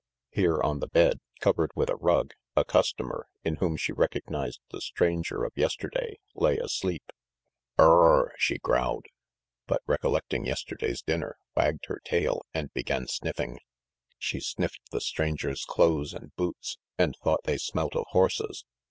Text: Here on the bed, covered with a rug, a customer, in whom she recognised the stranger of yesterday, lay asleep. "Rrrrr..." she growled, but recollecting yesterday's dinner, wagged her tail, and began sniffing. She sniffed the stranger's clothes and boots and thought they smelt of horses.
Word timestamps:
Here 0.31 0.59
on 0.59 0.79
the 0.79 0.87
bed, 0.87 1.19
covered 1.41 1.69
with 1.75 1.87
a 1.91 1.95
rug, 1.95 2.31
a 2.55 2.65
customer, 2.65 3.27
in 3.43 3.57
whom 3.57 3.77
she 3.77 3.93
recognised 3.93 4.59
the 4.71 4.81
stranger 4.81 5.43
of 5.43 5.53
yesterday, 5.55 6.17
lay 6.33 6.57
asleep. 6.57 7.11
"Rrrrr..." 7.77 8.29
she 8.39 8.57
growled, 8.57 9.05
but 9.67 9.83
recollecting 9.85 10.43
yesterday's 10.45 11.03
dinner, 11.03 11.37
wagged 11.55 11.85
her 11.85 12.01
tail, 12.03 12.41
and 12.51 12.73
began 12.73 13.05
sniffing. 13.05 13.59
She 14.17 14.39
sniffed 14.39 14.89
the 14.89 15.01
stranger's 15.01 15.65
clothes 15.65 16.15
and 16.15 16.35
boots 16.35 16.79
and 16.97 17.13
thought 17.23 17.43
they 17.43 17.59
smelt 17.59 17.95
of 17.95 18.05
horses. 18.09 18.65